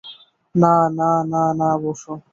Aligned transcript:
না, 0.55 0.73
না, 0.97 1.09
না, 1.31 1.43
না, 1.59 1.69
বসো। 1.83 2.13